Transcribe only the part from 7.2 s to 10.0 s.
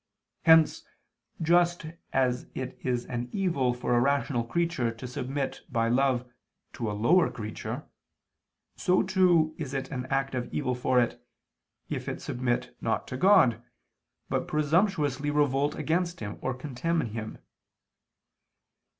creature, so too is it